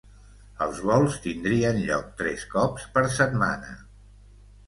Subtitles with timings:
[0.65, 3.77] Els vols tindrien lloc tres cops per setmana.